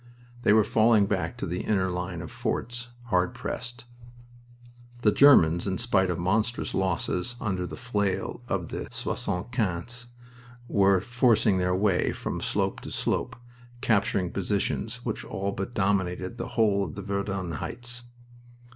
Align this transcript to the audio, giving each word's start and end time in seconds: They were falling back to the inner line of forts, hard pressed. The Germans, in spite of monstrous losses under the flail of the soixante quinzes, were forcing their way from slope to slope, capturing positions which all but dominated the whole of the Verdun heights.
They 0.41 0.51
were 0.51 0.63
falling 0.63 1.05
back 1.05 1.37
to 1.37 1.45
the 1.45 1.59
inner 1.61 1.91
line 1.91 2.23
of 2.23 2.31
forts, 2.31 2.87
hard 3.09 3.35
pressed. 3.35 3.85
The 5.03 5.11
Germans, 5.11 5.67
in 5.67 5.77
spite 5.77 6.09
of 6.09 6.17
monstrous 6.17 6.73
losses 6.73 7.35
under 7.39 7.67
the 7.67 7.77
flail 7.77 8.41
of 8.47 8.69
the 8.69 8.87
soixante 8.89 9.51
quinzes, 9.55 10.07
were 10.67 11.01
forcing 11.01 11.59
their 11.59 11.75
way 11.75 12.13
from 12.13 12.41
slope 12.41 12.79
to 12.81 12.91
slope, 12.91 13.35
capturing 13.81 14.31
positions 14.31 15.05
which 15.05 15.23
all 15.23 15.51
but 15.51 15.75
dominated 15.75 16.39
the 16.39 16.47
whole 16.57 16.83
of 16.83 16.95
the 16.95 17.03
Verdun 17.03 17.51
heights. 17.57 18.01